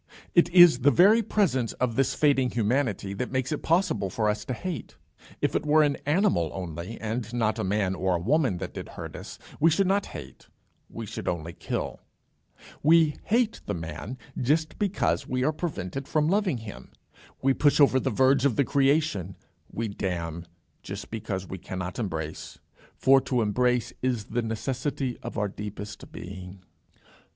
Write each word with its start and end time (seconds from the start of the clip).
It 0.33 0.49
is 0.49 0.79
the 0.79 0.89
very 0.89 1.21
presence 1.21 1.73
of 1.73 1.95
this 1.95 2.15
fading 2.15 2.49
humanity 2.49 3.13
that 3.13 3.29
makes 3.31 3.51
it 3.51 3.61
possible 3.61 4.09
for 4.09 4.29
us 4.29 4.43
to 4.45 4.53
hate. 4.55 4.95
If 5.41 5.55
it 5.55 5.63
were 5.63 5.83
an 5.83 5.97
animal 6.07 6.49
only, 6.55 6.99
and 6.99 7.31
not 7.35 7.59
a 7.59 7.63
man 7.63 7.93
or 7.93 8.15
a 8.15 8.19
woman 8.19 8.57
that 8.57 8.73
did 8.73 8.89
us 8.89 8.95
hurt, 8.95 9.37
we 9.59 9.69
should 9.69 9.85
not 9.85 10.07
hate: 10.07 10.47
we 10.89 11.05
should 11.05 11.27
only 11.27 11.53
kill. 11.53 11.99
We 12.81 13.17
hate 13.25 13.61
the 13.67 13.75
man 13.75 14.17
just 14.39 14.79
because 14.79 15.27
we 15.27 15.43
are 15.43 15.53
prevented 15.53 16.07
from 16.07 16.27
loving 16.27 16.57
him. 16.57 16.89
We 17.43 17.53
push 17.53 17.79
over 17.79 17.99
the 17.99 18.09
verge 18.09 18.43
of 18.43 18.55
the 18.55 18.65
creation 18.65 19.35
we 19.71 19.87
damn 19.89 20.47
just 20.81 21.11
because 21.11 21.47
we 21.47 21.59
cannot 21.59 21.99
embrace. 21.99 22.57
For 22.95 23.21
to 23.21 23.43
embrace 23.43 23.93
is 24.01 24.23
the 24.23 24.41
necessity 24.41 25.19
of 25.21 25.37
our 25.37 25.47
deepest 25.47 26.11
being. 26.11 26.63